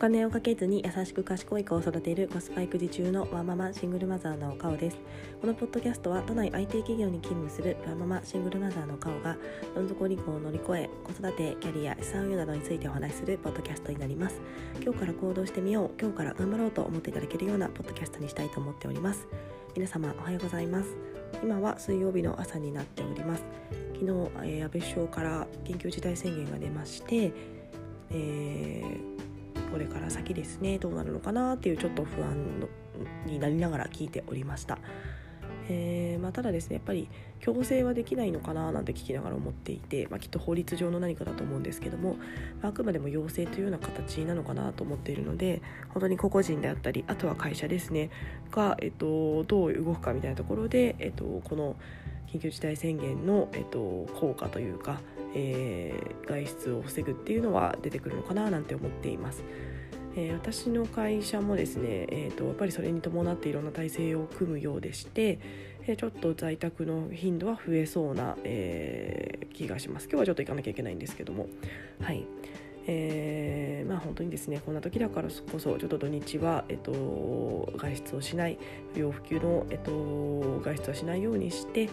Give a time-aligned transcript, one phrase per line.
[0.00, 4.96] 金をかけずに優しく賢い子を育てるコスパ育児中のワンママシングルマザーのカオです。
[5.42, 9.36] このポッドキャストは都内 IT 企業に勤務するワンママシングルマザーのカオが
[9.74, 14.40] どん底離婚を乗り越え子育てキャリア資産運用などについてお話しするポッドキャストになります。
[14.82, 19.28] 今日から行動してみよう今日から頑張ろうと思っていただけるようなポッドキャストにしたいと思っております。
[19.76, 20.96] 皆様おはようございます。
[21.42, 23.44] 今は水曜日の朝になっております。
[23.92, 24.06] 昨日、
[24.44, 27.34] えー、安倍首相から緊急事態宣言が出まして
[28.12, 29.29] えー
[29.72, 32.68] これから先ですねどうなるのかなっていうちょっと不安
[33.26, 34.78] になりながら聞いておりました。
[35.72, 42.16] えーまあ、ただですねやっぱり強制はできないのかななんて聞きながら思っていて、まあ、きっと法律上の何かだと思うんですけども、
[42.60, 48.10] まあ、あくまでも要請というような形なのかなと思っているので本当に個々人であったりあとは会社ですね
[48.50, 51.76] が、えっと、どう動くかみたいなところで、えっと、この
[52.32, 55.00] 緊急事態宣言の、えっと、効果というか、
[55.34, 59.44] えー、外出を防ぐっていうのは出てくるのかななんて思っています。
[60.16, 65.38] えー、私の会社もですね、えーと、やっぱりそれに伴っていろんな体制を組むようでして、
[65.86, 70.08] えー、ちょっと在宅の頻度は増えそうな、えー、気がします。
[70.08, 71.46] 今日はちょっと行かなきゃいけないんですけども。
[72.00, 72.26] はい。
[72.86, 78.58] えー、まあ本当にですねこんな時だからこそちょっと土日は、えっと、外出をしない
[78.94, 81.88] 不要不急の、えっと、外出はしないようにして、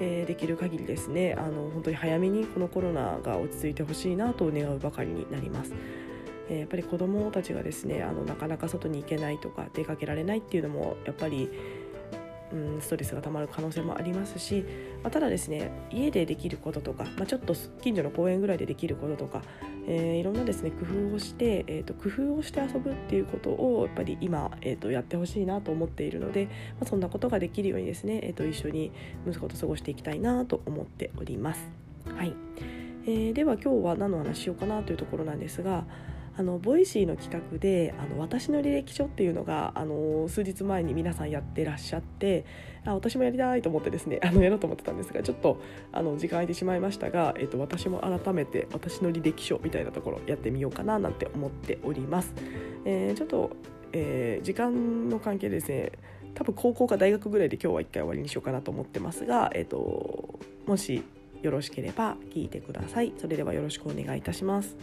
[0.00, 5.72] えー、できる限りですねあの本当に早めにこのコロナが落ち着いてほしいなと願うばかりになります。
[6.50, 11.48] えやっぱり子どもたちがですねあのなかなか外に行けないとか出かけられないっていうのもやっぱり
[12.52, 14.64] うん、ストレスがたまる可能性もありますし、
[15.02, 19.42] まあ、ただですね家でできることとか、まあ、ちょっと近所の公園ぐらいでできることとか、
[19.86, 26.50] えー、いろんなですね工夫をして、えーと、工夫をして遊ぶっていうことをやっぱり今、えーと、やってほしいなと思っているので、ま
[26.82, 28.92] あ、そんなことができるようにですね、えーと、一緒に
[29.26, 31.70] 息子と過ごしていきたいなと思っております。
[32.06, 32.34] はい
[33.04, 35.84] えー、では今日は何の話しようかなというところなんですが、
[36.36, 42.44] あの Voicy の企画であの私の履歴書っていうのがあの数日前に皆さんやってらっしゃって
[42.84, 45.60] あ私もやりたいと思ってですねあのやろうと思ってたんですがちょっと
[45.92, 52.32] あの時間空いてしまいましたが、えっと、私も改めて私の履歴書みたいなところやってみようかななんて思っております。
[52.84, 53.50] えー、ちょっと、
[53.92, 55.92] えー、時間の関係ですね
[56.34, 61.02] 多分高校か大学ぐらいで今日は一回終わりにしようかなと思ってますが、えっと、もし
[61.42, 63.12] よろしければ聞いてください。
[63.18, 64.76] それではよろしくお願いいたします。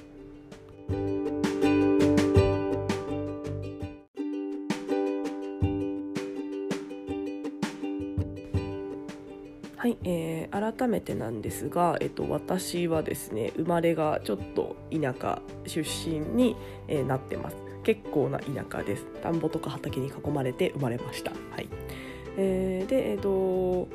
[10.77, 16.55] 改めてなんですが、えっと、私はですね生まれがちょっと田舎出身に、
[16.87, 17.57] え、なってます。
[17.83, 19.05] 結構な田舎です。
[19.23, 21.31] 田んぼとか畑に囲まれて生まれました。
[21.31, 21.69] はい。
[22.37, 23.87] えー、でえっ、と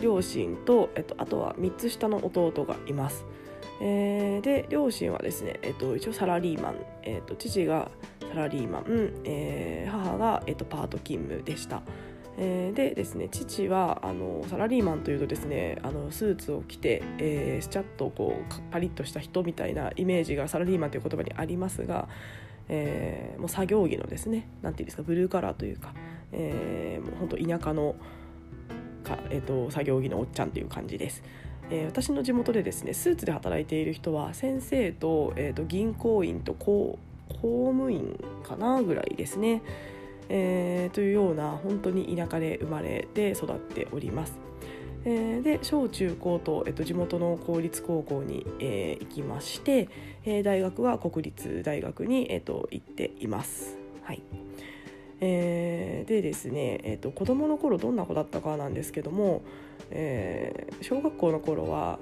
[0.00, 3.24] 両親と、えっと、あとは3つ下の弟がいます。
[3.80, 7.90] えー、で両親はですね、えーと、一応サラリーマン、えーと、父が
[8.20, 11.82] サラリーマン、えー、母が、えーと、パート勤務でした。
[12.38, 22.08] えー、でですね父はあのサラリーマンというとですねあのスーツを着て、えー、スチャッとこうパリッとした人みたいなイメージがサラリーマンという言葉にありますが、
[22.68, 25.92] えー、もう作業着のですねなんていうんですかブルーカラーというか、
[26.32, 27.96] えー、もう本当田舎の
[29.04, 31.22] か、えーと作業着のおっちゃんという感じです。
[31.70, 36.98] えー、私の地元でですねスーツで働いている人は先生と,、えーと、銀行員と公
[37.30, 39.62] 務員かなぐらいですね、
[40.34, 44.38] えー、というような本当に田舎で生まれて育っております。
[45.04, 49.88] えー、で小中高と、えっと、地元の公立高校に、えー、行きまして、
[50.24, 53.76] えー、大学は国立大学に、えっと、行っています。
[54.04, 54.22] はい
[55.20, 59.42] えー、でですね、えーと、子どもの頃どんな子だったかなんですけども、
[59.90, 61.98] えー、小学校の頃は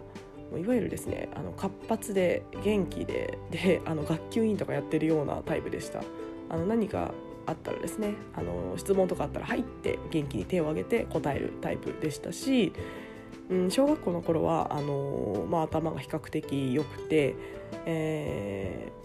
[0.56, 6.02] いわゆるですねあの活発で元気でであの学級委員とかやってるようなタイプでした
[6.48, 7.12] あの何か
[7.50, 12.72] あったらですねあの質問とかあったら入って元気に手を挙げて答えるタイプでしたし、
[13.50, 17.35] うん、小学校の頃はあの、まあ、頭が比較的良くて、
[17.87, 19.00] えー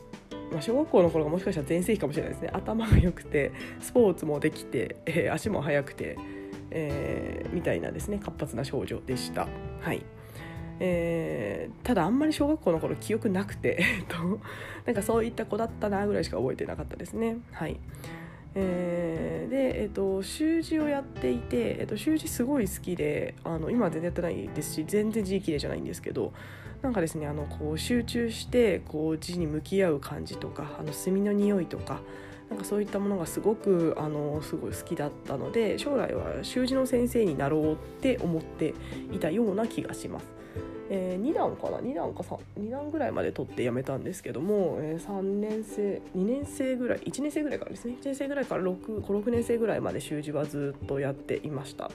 [0.52, 6.18] まあ、小学校の頃がもしかしたら全盛期かもしれないですね頭が良くてスポーツもできて、えー、足も速くて、
[6.72, 9.48] えー、みたいなですね活発な少女でした。
[9.82, 10.04] はい
[10.80, 13.82] えー、ただあんまり小学校の頃記憶なくて
[14.86, 17.38] なんかそういった子だったなぐらいしか覚えてなかったですね。
[17.52, 17.80] はい
[18.56, 26.34] えー、で、えーと、習字をやっていて、えーと、習字すごい好きであの今は全然やってないですし全然字綺麗じゃないんですけど
[26.82, 32.00] なんかですねあのこう集中してこう字に向き合う感じとかあの墨の匂いとか
[32.50, 38.74] なんかそういったものがすごくあのすごい好きだったので将来は習字の先生になろうって思って
[39.12, 40.35] いたような気がします。
[40.90, 42.24] えー、2段かな？2段か
[42.60, 51.90] 2段ぐらいまで取って辞めたんですけども、えー、3年生2年生ぐらい1年生ぐらいからですね1年生ぐらいから56年生ぐらいまで習字はずっとやっていました。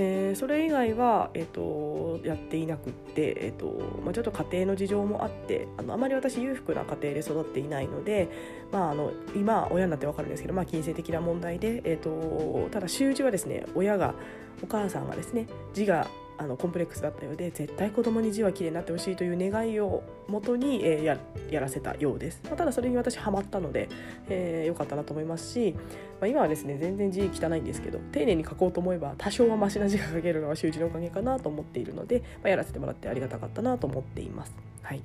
[0.00, 8.28] えー、それ以外は、えーと、やっていなくって、えーとまあ、ちょっと家庭の事情もあってあのあまり私裕福な家庭で育っていないので、
[8.70, 14.14] まあ、あの今親になって分かるんですけど、まあ、金銭的な問題で、えーとただ習字はですね親が
[14.62, 16.06] お母さんがですね字が
[16.38, 21.18] あのコンプレックスだったようで絶対子供に字はきれいになってほしいという願いをもとに、えー、や
[21.50, 23.88] やらせたようです、まあ、ただそれに私ハマったので、
[24.28, 25.74] えー、よかったなと思いますし、
[26.20, 34.54] まあ、今はですね全然字汚いんですけど丁寧に書こうと思えば多少はマシな字が書けるのは習字のおかげかなと思っているので、まあ、やらせてもらってありがたかったなと思っています。
[34.82, 35.02] はい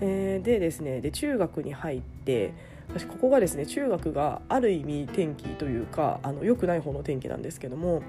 [0.00, 2.52] えー、でですねで中学に入って
[2.88, 8.02] 私ここがですね中学がある意味転機というかあの良くない方の転機なんですけども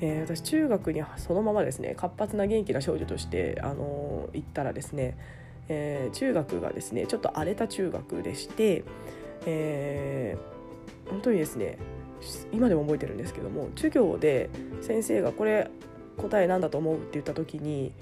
[0.00, 5.16] えー、私中学にそのままですね活発な元気な少女として、あのー、行ったらですね、
[5.68, 8.84] えー、中学がですねちょっと荒れた中学でして、
[9.46, 11.78] えー、本当にですね
[12.52, 14.50] 今でも覚えてるんですけども授業で
[14.82, 15.70] 先生が「これ
[16.16, 17.92] 答えなんだと思う?」って言った時に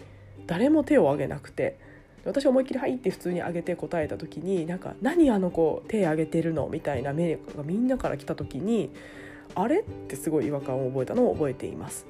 [0.46, 1.76] 誰も手を挙げなくて。
[2.24, 8.90] 私思いっきり「はい」って普通に挙げて答えた時になんか「何あの子手挙げてるの?」みたいな目がみんなから来た時に
[9.54, 9.80] あれ？
[9.80, 12.06] ってすごい違和感を覚えたのを覚えています。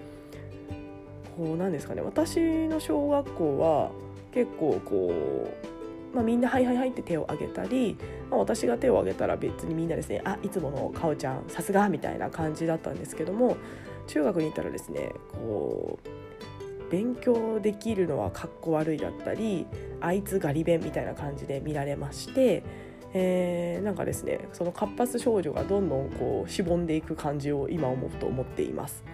[1.36, 3.92] こうなんですかね私の小学校は
[4.34, 5.12] 結構こ
[6.12, 7.96] う、まあ、みんな「はいはいはい」って手を挙げたり、
[8.28, 13.56] まあ、私が手を挙げたら別にみんなですね「あいつものかおちゃんさすが」みたいな感じだったんですけども
[14.08, 19.66] 中学に行ったらですねこう勉強できるのはかっこ悪いだったり
[20.00, 22.64] あいつガリ弁みたいな感じで見られまして
[23.14, 29.04] えー、なんかですねその活発少女がどんどんこうしぼんでいく感じを今思うと思っています。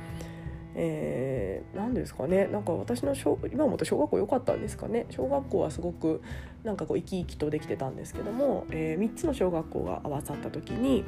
[0.76, 6.20] えー、何ですかねなんか私の小今思うと小学校良かったんですかね小学校はすごく
[6.64, 11.04] なんかこう生き生きとできてたんですけども、えー、3つの小学校が合わさった時に、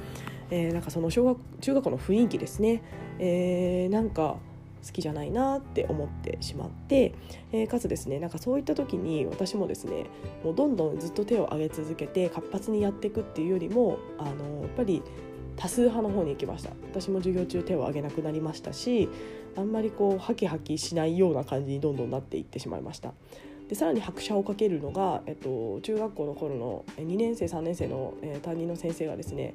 [0.50, 2.82] えー、なんかその小学中学校の雰囲気ですね、
[3.18, 4.36] えー、なんか
[4.86, 7.14] 好きじゃないなって思ってしまって、
[7.52, 10.06] えー、かつですねなんかそういった時に私もですね
[10.44, 15.02] もうどんどんずっと手を挙げ続けて活発にやっていくっていうよりもあのやっぱり
[15.56, 16.70] 多数派の方に行きました。
[16.92, 19.08] 私も授業中手を挙げなくなりましたし
[19.56, 23.12] あんまりこうハキハキしないような感じにどんどんなっていってしまいました。
[23.68, 29.54] でさらに拍車をかけるのが、えっと、中学校の頃の2年生3年生の、えー、担任の先生がですね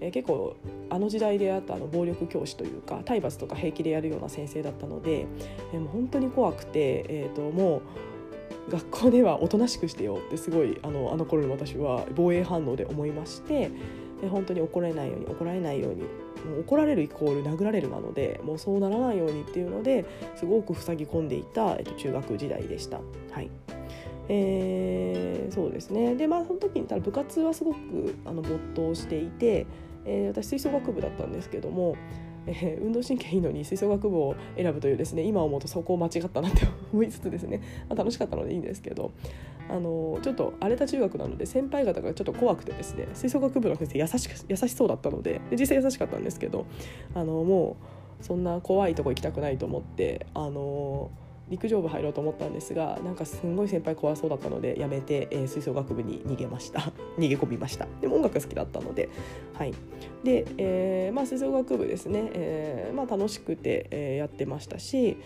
[0.00, 0.56] えー、結構
[0.90, 5.26] あの時代であったあの暴力教師というか体罰とか平気でやるような先生だったので、
[5.72, 7.82] えー、もう本当に怖くて、えーと、もう
[8.70, 13.70] 学校ではおとなしくしてよってすごいあのあの頃の私は防衛反応で思いまして
[14.20, 16.02] で本当に怒られないように怒られないように
[16.44, 20.04] もう怒られるイコール殴られるなのでもうそうならないようにっていうので
[20.36, 23.00] すごく塞ぎ込んでいた、えっと、中学時代でした。
[23.30, 23.50] はい
[24.30, 29.66] えー、そうですねでまあその時にただ部活はすごくあの没頭していて
[30.08, 31.96] えー、私吹奏楽部だったんですけども、
[32.46, 39.12] えー、運動神経いいのに吹奏楽部を選ぶというですね今思うとそこを間違ったなって思いつつですね、まあ、楽しかったのでいいんですけど
[39.70, 46.64] あのちょっと荒れた中学なので先輩方がちょっと怖くてですね吹奏楽部の先生優し優しそうだったのでで実際優しかったんですけど
[47.14, 47.76] あのも
[48.20, 51.10] うそんな怖いとこ行きたくないと思ってあの
[51.50, 56.80] 陸上部入ろうと思ったんですがなんかすんごい先輩怖そうだったのでやめて、えー、吹奏楽部に逃げました。
[57.18, 57.86] 逃げ込みました。
[58.00, 59.08] でも音楽好きだったので。
[59.54, 59.72] はい。
[60.24, 65.16] で、えー、まあ吹奏楽部ですね、えー、まあ楽しくて、えー、やってましたし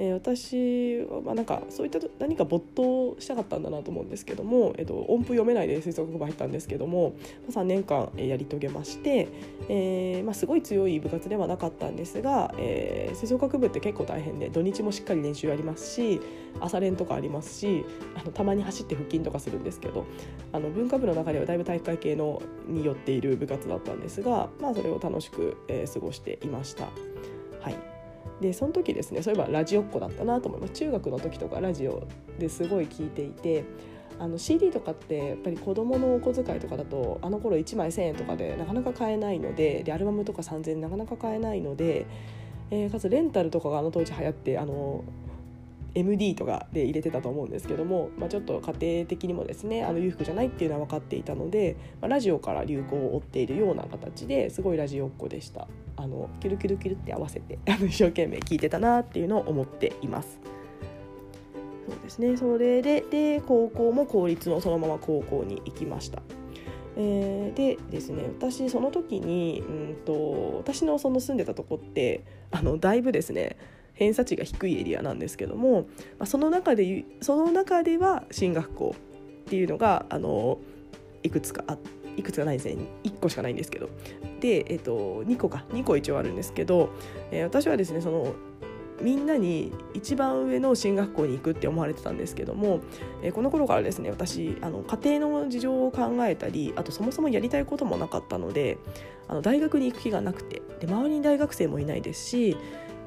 [0.00, 7.16] えー、私はまあなんかそういった何か没頭したかったんだなと思うんですけども、えーと、音符読めないで吹奏楽部入ったんですけども、
[7.46, 9.28] ま、3年間やり遂げまして、
[9.68, 16.18] えーまあ、すごい強い部活ではなかったんですが、え、吹奏楽部って結構大変で土日もしっかり練習ありますし
[16.60, 17.84] 朝練とかありますし
[18.16, 20.06] あのたまに走って腹筋とかするんですけど
[20.54, 26.84] あの文化部の中ではだいぶ体育会系のによっている部活だったんですが、まあ、それを楽しく、えー、過ごしていました。
[27.60, 27.99] はい
[28.40, 30.72] でその時ですねそういえばラジオっ子だったなと思います。
[30.72, 32.06] 中学の時とかラジオ
[32.38, 33.64] ですごい聞いていて
[34.18, 42.06] あの CD とかってやっぱり子どものお小遣いとかだとあの頃1枚1,000円とかでなかなか買えないのででアルバムとか3,000円なかなか買えないので、
[42.70, 45.04] えー、かつレンタルとかがあの当時流行ってあの
[45.94, 60.38] MD とかで入れてたと思うんですけども、まあ、ちょっと家庭的にもですねあの裕福じゃないっていうのは分かっていたので、まあ、ラジオから流行を追っているような形ですごいラジオっ子でしたあのキュルキュルキュルって合わせて あの一生懸命聞いてたなっていうのを思っています。
[61.88, 66.22] そうですねそれでで高校も公立のそのまま高校に行きました。
[66.96, 73.56] えー、でですね私その時にうんと私のその住んでたとこってあのだいぶですね
[73.94, 75.82] 偏差値が低いエリアなんですけども、
[76.18, 80.58] まあ、その中でその中では進学校っていうのがあの
[81.22, 81.76] いくつかあ
[82.16, 82.76] いくつかないですね。
[83.04, 83.88] 1個しかないんですけど。
[84.40, 85.64] で、えーと、2個か。
[85.70, 86.90] 2個一応あるんですけど、
[87.30, 88.34] えー、私はですねその
[89.00, 92.80] みんなに一番上の進学校に行くって思われてたんですけども、
[93.22, 98.78] えー、この頃からですね私あの家庭の事情を考えたりあとそもそもやりたいこともなかったので
[99.28, 102.56] あの大学に行く気がなくてで周りに大学生もいないですし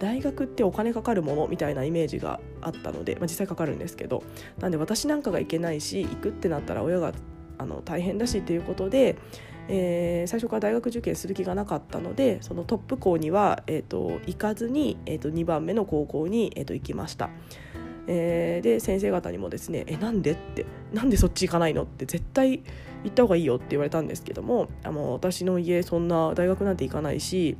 [0.03, 4.21] 大学ってお金かかるものみたいなイメージがあったので、まあ、実際かかるんですけど
[4.59, 7.13] なんで私なんかが行けないし行くってなったら親が
[7.57, 9.15] あの大変だしっていうことで、
[9.69, 17.29] えー、最初から大学受験する気がなかったのでそのトップ校には、えーと、行かずに、えーと、2番目の高校に、えーと、行きました。
[18.05, 22.61] えー、で先生方にもですね「えなんで?」って「なんでそっち行かないの?」って絶対
[23.05, 27.55] 行った方がいいよって言われたんですけどもあの私の家そんな大学なんて行かないし、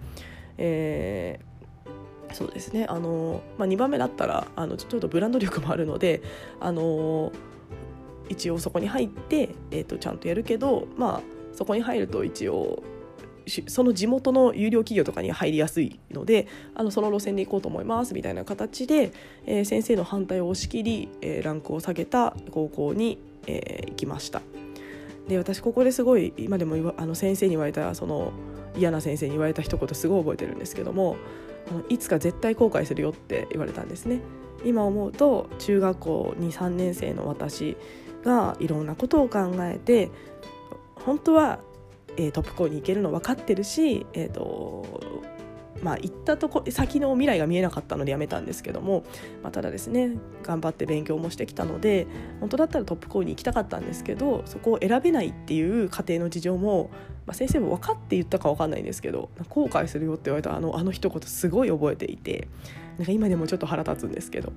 [0.57, 1.52] えー、
[2.33, 6.21] そうですねあの、まあ、2番目だったらあのちょっとブランド力もあるので
[6.59, 7.31] あの
[8.29, 11.21] 一応そこに入って、えーと、ちゃんとやるけどまあ
[11.53, 12.83] そこに入ると一応
[13.67, 19.11] その地元の有料企業とかに入りやすいのであのその路線で行こうと思いますみたいな形で、
[19.45, 24.41] えー、先生の反対を押し切り、えー、ランクを下げた高校に、えー、行きました。
[25.27, 28.33] で私ここですごい今でもあの先生に言われたその
[28.75, 31.17] 嫌な先生に言われた一言すごい覚えてるんですけども
[31.69, 34.19] あのいつか絶対後悔するよって言われたんですね。
[34.65, 37.75] 今思うと中学校23年生の私
[38.23, 40.09] がいろんなことを考えて
[40.95, 41.59] 本当は、
[42.15, 44.85] えー、トップ校に行けるの分かってるし、えーと
[45.83, 49.03] まあ、行ったとこ先の未来が見えなかったのでやめたんですけども、
[49.43, 52.07] まあ、ただですね頑張って勉強もしてきたので
[52.39, 56.89] 本当だったらトップ校に行きたかったんですけどそこを選べないっていう家庭の事情も、
[57.25, 62.47] まあ、先生も分かって言ったか分かんないんですけど後悔するよって言われたあのあの一言すごい覚えていて
[62.97, 64.53] なんか今でもちょっと腹立つんですけど。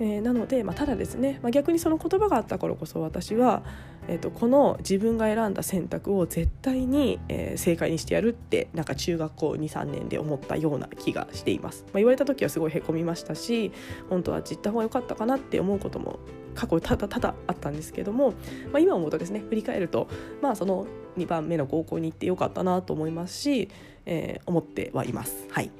[0.00, 3.62] えー、なので、まあ、ただですね、まあ、逆にその言葉があったからこそ私は、
[4.06, 13.72] えーと、この自分が選んだ選択を絶対に、えー、正解にしてやるってなんか中学校23年で思ったような気がしています、まあ、言われた時はすごいへこみましたし
[14.08, 16.20] 本当は知った方が良かったかなって思うことも
[16.54, 18.30] 過去ただただあったんですけども、
[18.72, 20.08] まあ、今思うとですね振り返ると、
[20.42, 20.86] まあ、その
[21.16, 23.68] 2番目の高校に行ってよかったなと思いますし、
[24.06, 25.46] えー、思ってはいます。
[25.50, 25.70] はい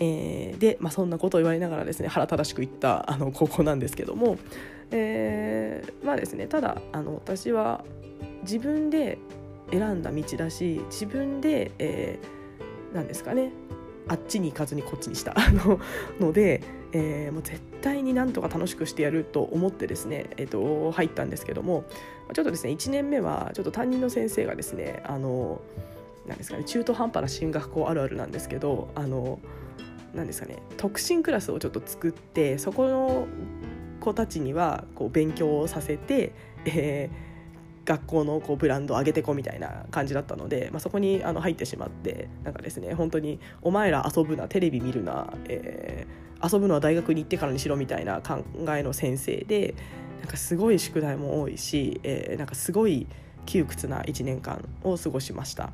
[0.00, 4.38] えー、で、まあ、そんなことを言われながらですね腹正しく言ったあの高校なんですけども、
[4.90, 7.84] えー、まあですねただあの私は
[8.42, 9.18] 自分で
[9.70, 13.52] 選んだ道だし自分で、えー、なんですかね
[14.08, 15.34] あっちに行かずにこっちにした
[16.20, 16.60] ので、
[16.92, 21.84] えー、もう絶対になんとか楽しくしてやると思ってですね、えーと、入ったんですけども
[22.32, 25.62] ちょっとですね1年目はちょっと担任の先生がですねあの
[26.26, 29.38] なんですかね中途半端な進学校あるあるなんですけどあの
[30.14, 33.26] 何ですかね特進クラスをちょっと作ってそこの
[34.00, 36.32] 子たちにはこう勉強をさせて、
[36.66, 48.44] えー、学校のこうブランドを上げてこみたいな感じだったので、まあ、そこにあの入ってしまってなんかですね本当に「お前ら遊ぶなテレビ見るな、えー、遊ぶのは大学に行ってからにしろ」みたいな考
[48.76, 49.74] えの先生で
[50.20, 53.06] なんかすごい宿題も多いし、えー、なんかすごい
[53.46, 55.70] 窮屈な1年間を過ごしました。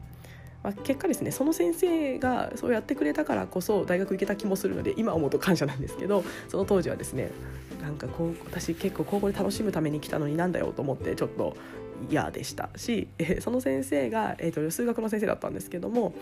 [0.63, 7.31] まあ、結果ですねその先生がそうやってくれたからこそ大学行けた気もするので今思うと感謝なんですけどその当時はですね
[7.81, 11.57] なんかこう私結構高校で楽しむために来たのになんだよと思ってちょっと
[12.11, 16.15] 嫌でしたし、え、その先生が、えーと、数学の先生だったんですけども、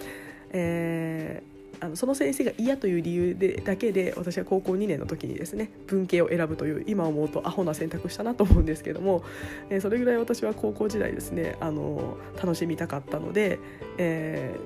[0.51, 9.23] えーあのその先生が嫌という理由でだけで私は高校2年の時にですね文系を選ぶという今思うとアホな選択したなと思うんですけども、
[9.71, 13.59] えー、それぐらい私は高校時代ですねあの楽しみたかったので、
[13.99, 14.57] え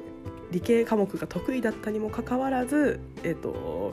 [0.50, 3.92] ー、理系科目が得意だったにもかかわらず、えーと、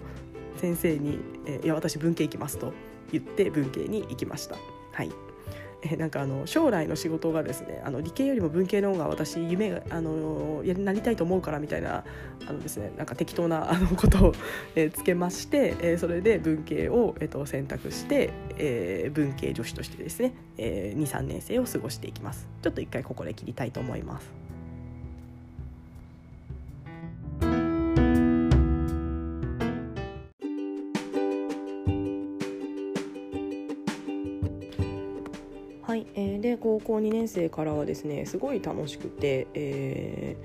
[0.57, 2.73] 先生に、え「いや私文系行きます」と
[3.11, 4.55] 言って文系に行きました。
[4.91, 5.28] はい
[5.81, 12.03] えなんかあの将来の仕事がですねあの理系よりも文系の方が私夢があのやなりたいと思うからみたいな
[12.47, 14.33] あのですねなんか適当なあのことを、
[14.75, 24.48] え、つけまして、え、それで文系を、えーと、選択して、えー、文系女子としてですね、え、23年生を過ごしていきますちょっと一回ここで切りたいと思います。
[36.15, 40.35] えー、で高校2年生からはですねすごい楽しくて、え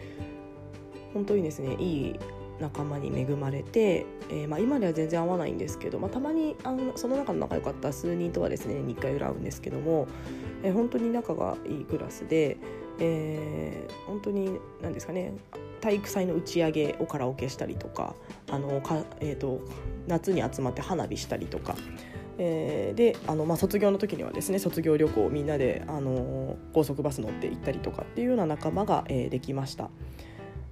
[1.10, 2.20] ー、本当にですねいい
[2.60, 10.06] 仲間に恵まれて、えーまあ、今では全然会わないんですけど、まあ、たまにあのその中の仲良かった数人とはですね2回ぐらい会うんですけども、
[10.62, 12.56] えー、本当に仲がいいクラスで、
[13.00, 15.34] えー、本当に何ですかね
[15.80, 18.14] 体育祭の打ち上げをカラオケしたりとか
[18.50, 19.60] あのか、えーと、
[20.06, 21.76] 夏に集まって花火したりとか。
[22.38, 29.90] えー、であの、まあ、卒業の時にはですね卒業旅行みんなであの高速バス乗って行ったりとかっていうような仲間が、えー、できました。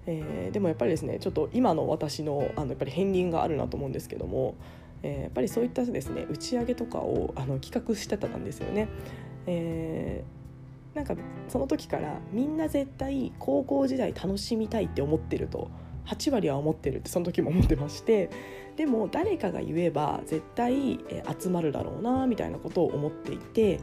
[0.06, 4.56] えー、でもやっぱりですねちょっと今の私のあのやっぱり片鱗があるなと思うんですけども、
[5.04, 8.88] えー、やっぱりそういったですね打ち上げとかをあの企画してたんですよね。
[9.46, 10.42] えー
[10.94, 11.14] なんか
[11.48, 15.70] その時からみんな絶対高校時代楽しみたいって思ってると
[16.06, 18.30] 8割は思ってるってその時も思ってまして
[18.76, 20.98] でも誰かが言えば絶対
[21.40, 23.80] 集まるだろうなみたいなことを思っていて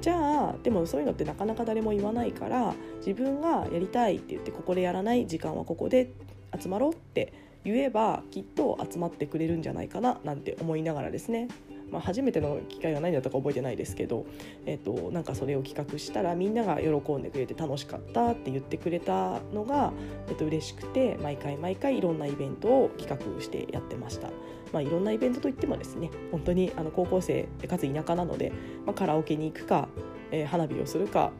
[0.00, 6.12] じゃあでもそういうのってなかなか誰も言わないから自分がやりたいって言ってここでやらない時間はここで
[6.60, 7.32] 集まろうって
[7.64, 11.48] 言えばきっと集まってくれるんじゃないかななんて思いながらですね。
[11.90, 14.26] まあ、初めての機会が何だったか覚えてないですけど、
[14.66, 19.92] えーと、なんかそれを企画したらみんなが喜んでくれて楽しかったって言ってくれたのが、
[20.28, 24.28] えー、と嬉しくて毎回毎回いろんなイベントを企画してやってました。
[24.72, 28.52] まあ、いろんなイベントといってもですね本当にあの高校生かつ田舎なので、
[28.84, 29.88] まあ、カラオケに行くか、
[30.32, 31.30] えー、花火をするか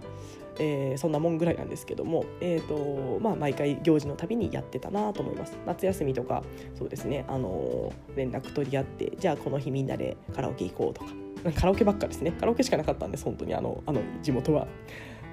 [0.59, 6.43] えー、そんなもんぐらいなんですけども、えーとまあ、毎回行事のたびにやってたなと思います夏休みとか
[6.79, 11.11] そうですね、あのー、連絡取り合ってじゃあこの日みんなでカラオケ行こうとか
[11.61, 14.67] カラオケばっかですねカラオケしかなかったんです本当にあのあの地元は。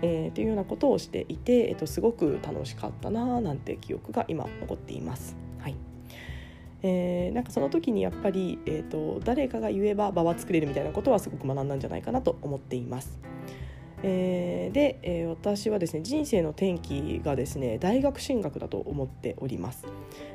[0.03, 5.37] えー、というようなことをしていて、えーと、すごく楽しかったななんて記憶が今残っています。
[5.59, 5.75] はい
[6.81, 13.19] えー、なんかその時にやっぱり、えーと誰かが言えば場は作れるみたいなことはすごく学んだんじゃないかなと思っています。
[14.03, 19.85] えー、で、えー、私はですね人生の転機がですね大学進学だと思っております、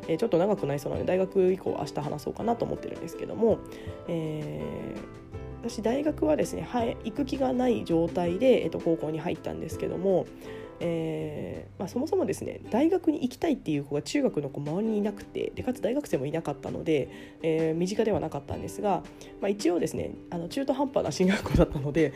[0.08, 3.58] えー、ちょっと長くなりそうなので大学以降明日話そうかなと思ってるんですけども、
[4.08, 10.26] えー、私大学はですね、は、行く気がない状態で、えー、と高校に入ったんですけども
[10.80, 17.08] えーまあ、そもそもですね大学に行きたいっていう子が中学の子周りにいなくてでかつ大学生もいなかったので、
[17.42, 19.02] えー、身近ではなかったんですが、
[19.40, 22.12] まあ、一応ですねあの中途半端な進学校だったので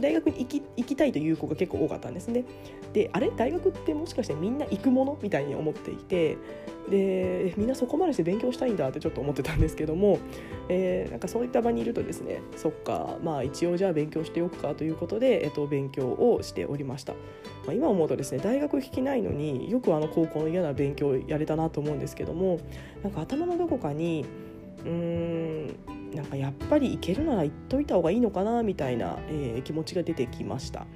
[0.00, 2.44] 大学に行き行きたいという子が結構多かったんですね。
[2.92, 3.30] であれ？
[3.36, 5.18] 大学ってもしかしてみんな行くもの？
[5.22, 6.36] みたいに思っていて
[6.88, 10.18] でみんなそこまでして勉強したいんだってちょっと思ってたんですけども、
[10.68, 17.14] えー、なんかそういった場にいるとですねそっかまあ一応じゃあ勉強しておくかということで、えっと、勉強をしておりました。
[17.66, 22.60] まあ、今思うとですね大学引きないのによくあの高校の嫌な勉強をやれたなと思うんですけども
[23.02, 24.26] なんか頭のどこかに
[24.84, 25.66] うーん
[26.14, 30.86] なんかやっぱり行けるなら行っといた方がいいのかなみたいな、えー、気持ちが出てきました。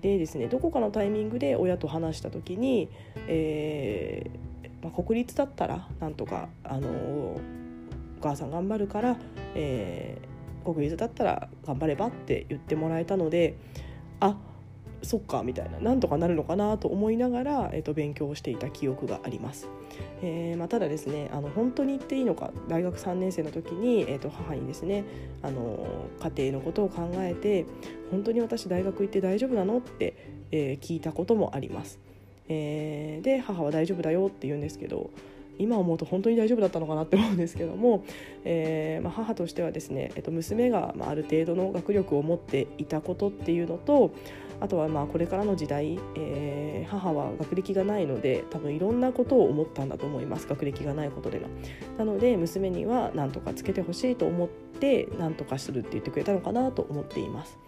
[0.00, 2.90] でですねどこかのタイミングで親と話した時に、
[3.26, 7.40] えーまあ、国立だったらなんとか、あのー、お
[8.22, 9.16] 母さん頑張るから、
[9.54, 13.56] えー、国立だったら頑張ればって言ってもらえたので
[14.20, 14.36] あ
[15.04, 19.68] そっかみたいななんとかなるのかなと思いながら、えー、と勉強をしていた記憶があります。
[20.22, 25.04] えーまあ、ただですねあの本当に言っていいのか大学3年生の時に、えー、と母にですね
[25.42, 25.86] あの
[26.36, 27.66] 家庭のことを考えて
[28.10, 30.14] 本当に私大学行って大丈夫なのって、
[30.50, 31.98] えー、聞いたこともあります。
[32.48, 35.10] えー、で母は大丈夫だよって言うんですけど
[35.58, 38.04] 今思うと本当に大丈夫だったのかなって思うんですけども、
[38.44, 44.12] えーまあ、母としてはですね、えっと、娘が、ま、ある程度の学力を持っていたことっていうのと
[44.64, 51.48] あとはまあこれからの時代、えー、母は学歴がないので多分いろんなことを思ったんだと思います学歴がないことでの。
[51.98, 57.58] なので娘には何とかつけてほしいと思って何とかするって言ってくれたのかなと思っています。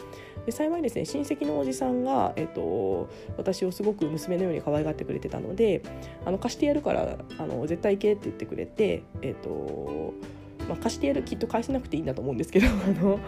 [0.46, 5.82] で幸いですね親戚のおじさんが、えっと、私をすごく娘のように可愛がってくれてたので
[6.24, 10.14] あの貸してやるからあの絶対行けって言ってくれて、えっと
[10.68, 12.66] まあ、貸してやるきっと返せなくていいんだと思うんですけど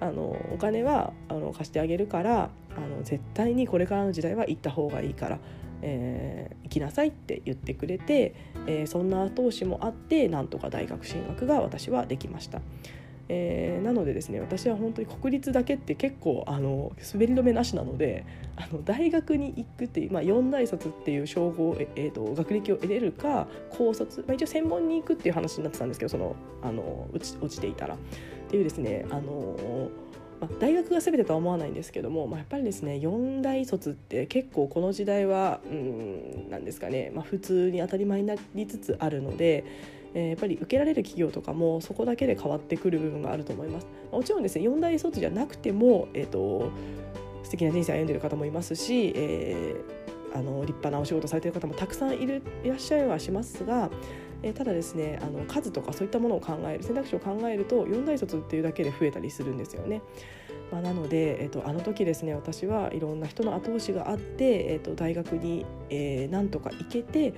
[0.00, 5.38] あのお金はあの貸してあげるからあの絶対にこれからの時代は行った方がいいから、
[5.82, 8.34] えー、行きなさいって言ってくれて、
[8.66, 12.60] えー、そんな後押しもあってなんとか大学進学が私はできました。
[13.32, 27.94] えー、なのでですね私は本当に国立だけって結構あの滑り止めなしなのであの大学に行くっていう、まあ、4大卒っていう称号、ええーと、学歴を得れるか高卒、まあ、一応専門に行くっていう話になってたんですけどそのあの落ち落ちていたら。
[27.94, 27.98] っ
[28.50, 29.90] ていうですねあの
[30.40, 39.99] まあ、大学が全てとは思わないんですけども、まあ、やっぱりですね4大卒って結構この時代はうんなんですかね、まあ、普通に当たり前になりつつあるので。
[40.14, 43.86] えー、やっぱり受けられる企業とかもそこだけで変わってくる部分があると思います。
[44.10, 46.70] もちろんですね4大卒じゃなくても、えーと、
[47.42, 53.90] 素敵な人生を歩んでいる方もいますし、えー、あの立派なお仕事されてる方もたくさんいるいらっしゃいはしますが、
[54.42, 60.02] え、ただですねあの数とかそういったものを考える選択肢を考えると4大卒っていうだけで増えたりするんですよね。
[60.70, 67.32] まあ、なので、えーと、あの時ですね私はいろんな人の後押しがあって、えーと、大学に、えー、なんとか行けて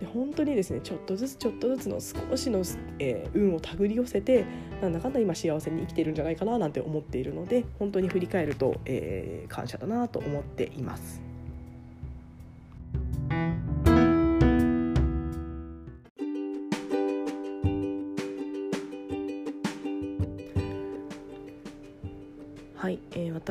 [0.00, 2.62] で本当にですねちょっとずつちょっとずつの少しの、
[2.98, 4.44] えー、運を手繰り寄せて
[4.82, 11.33] なんだかんだ今幸せに生きてるんじゃないかななんて思っているので本当に振り返ると、えー、感謝だなと思っています。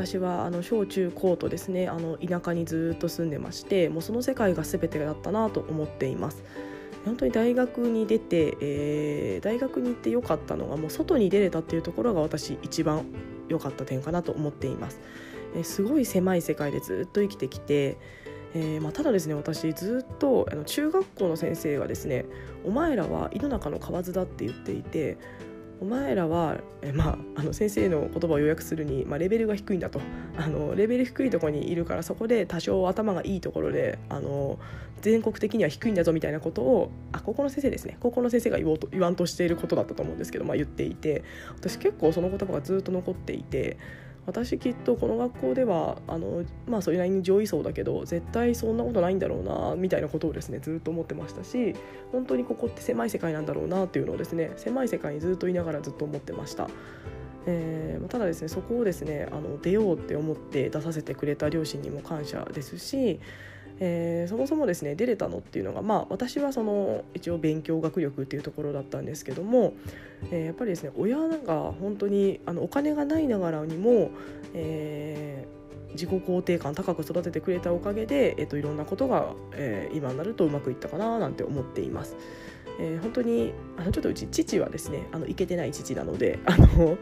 [0.06, 6.44] 私はあの小中高とですねあの田舎にずっと住んでましてもうその世界が全てだったなと思っています。
[7.06, 13.06] 本当に大学に出て、えー、大学に行って良かったのがもう外に出れたっていうところが私一番
[13.50, 15.02] 良かった点かなと思っています、
[15.54, 17.98] えー、すごい狭い世界でずっと生きてきて
[18.56, 22.26] えーまあ、ただですね私ずっとあの中学校の先生がですね
[22.64, 25.18] 「お前らは井の中の蛙だ」って言っていて
[25.84, 30.00] お前らは、えまあ、あの先生の言葉を要約するに、まあ、レベルが低いんだと。
[30.38, 34.58] あのレベル低いとこにいるからそこで多少頭がいいところであの
[35.02, 37.98] 全国的には低いんだぞみたいなことをあ高校の先生ですね。
[38.00, 41.24] 高校の先生が言おうと言わんとしていることだったと思うんですけど、まあ、言っていて。
[41.58, 43.78] 私結構その言葉がずっと残っていて
[44.26, 51.76] 私きっとこの学校ではあのまあそれなりに上位層だけど絶対そんなことないんだろうなみたいなことをですねずっと思ってましたし
[52.12, 56.70] 本当にここって狭い世界なんだろうなっていうのをですね狭い世界にずっといながらずっと思ってました。
[57.46, 63.20] えー、ただですねそこをですねあの出ようって思って出させてくれた両親にも感謝ですし
[63.80, 69.74] えー、そもそもですね出れたのっていうのが、まあ、私はその一応勉強学力っていうところだったんですけども、
[70.32, 74.12] えー、やっぱりですね親が本当にあのお金がないながらにも、
[74.54, 82.16] えー、自己肯定感高く育ててくれたおかげで、えーと、いろんなことが、えー、今になるとうまくいったかななんて思っています。
[82.80, 86.98] えー、本当にあのちょっとうち父はですねあのいけてない父なのであの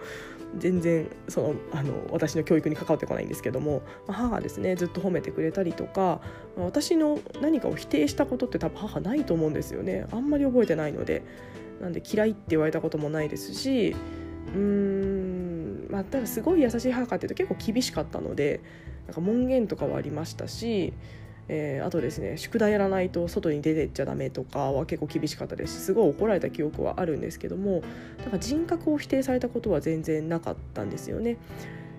[0.58, 6.20] 全然そのあの私の教育に関わってこないんですけども母がですねずっと褒めてくれたりとか
[6.58, 10.08] 私の何かを否定したことって多分母ないと思うんですよね。
[10.12, 11.24] あんまり覚えてないので。
[11.82, 13.96] なんで嫌いって言われたこともないですし
[14.54, 18.62] うーんまあただすごい優しい母かっていうと結構厳しかったので
[19.08, 20.94] なんか門限とかはありましたし
[21.48, 27.82] えー、あとですね宿題やらないと外に出てっちゃダメとかは結構厳しかったですしすごい怒られた記憶はあるんですけども
[28.20, 31.38] だから人格を否定されたことは全然なかったんですよね。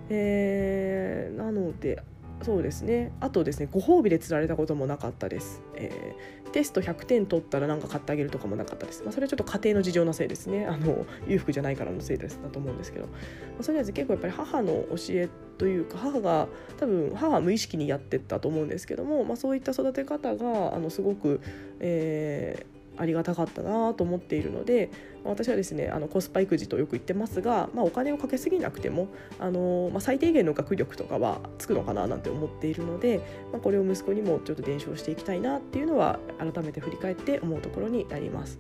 [0.09, 2.03] えー、なので
[2.43, 3.13] そうですね。
[3.21, 10.67] あとですねご褒美で釣られたこともなかったです、えー、テスト100点取ったら何か買ってあげるとかもなかったです、まあ、それはちょっと家庭の事情のせいですね。
[10.67, 13.13] あの裕福じゃないからのせいですだと思うんですけど、ま
[13.61, 15.29] あ、それは結構やっぱり母の教え
[15.59, 21.41] というか母が多分母は無意識にやってったと思うんですけども、まあ、そういった育て方があのすごく、
[21.81, 22.72] えー
[23.03, 24.91] ありがたかったなと思っているので
[25.25, 29.09] 私はですねあのコスパ育児とよく言ってますが、まあ、お金をかけすぎなくても
[29.41, 33.19] あの、まあ、最低限の学力とかはつくのかななんて思っているので、
[33.53, 38.59] まあ、これを息子にもちょっと伝承していきたいなっていうのは改めて振り返って思うところになります。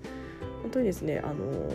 [0.62, 1.70] 本当にですねあの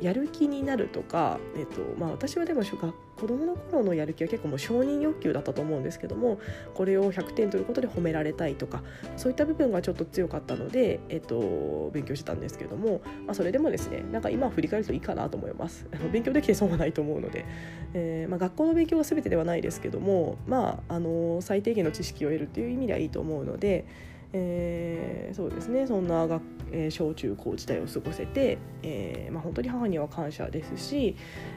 [0.00, 6.40] やる気になるとか、えっとまあ、私はでも子供の頃のやる気は結構もう承認欲求だったと思うんですけども
[6.74, 8.82] これを100点取ることで褒められたいとか
[9.16, 17.44] そういった部分がちょっと強かったので、えっと、勉強してたんですけども、まあ、それでもですねなんか今振り返るといいかなと思います 勉強できて損はないと思うので、
[17.92, 23.84] えーまあ、学校の勉強が全てではないですけども、まあ、あの最低限の知識を得るという意味ではいいと思うので。
[24.32, 25.86] えー、そうですね。
[25.86, 31.16] そんな学、えー、小中高時代を過ごせて、えーまあ、本当に母には感謝ですし、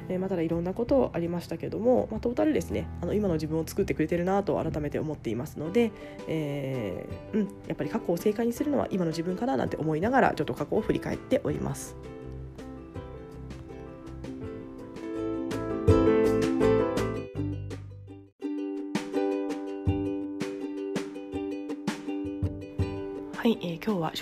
[0.10, 2.88] えーまあ、ただいろんなことありましたけども、まあ、トータルですね。
[3.02, 5.92] あの今の自分を作ってくれてるなと改めて思っていますので、
[6.28, 11.96] えーうん、やっぱり過去を正解にするのは今の自分かななんて思いながらちょっと過去を振り返っております。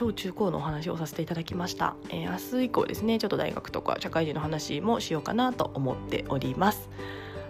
[0.01, 6.89] 小中高のお話をさせていただきました、えー、明日以降ですねちょっと大学とか社会人の話もしようかなと思っております。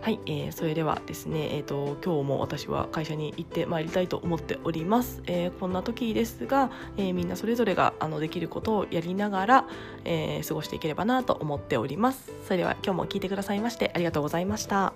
[0.02, 9.68] はい、えー、それではですね、えーと、今日も私は会社に行ってまいりたいと思っております、えー、こんな時ですが、えー、みんなそれぞれがあのできることをやりながら、
[10.04, 12.34] えー、過ごしていければなと思っております。
[12.44, 14.92] それでは今日も聞いてくださいましてありがとうございました。